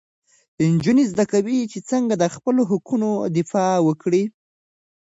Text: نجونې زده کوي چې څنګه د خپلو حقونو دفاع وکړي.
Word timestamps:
نجونې 0.73 1.03
زده 1.11 1.25
کوي 1.33 1.59
چې 1.71 1.79
څنګه 1.89 2.13
د 2.17 2.23
خپلو 2.35 2.61
حقونو 2.71 3.09
دفاع 3.37 3.73
وکړي. 3.87 4.23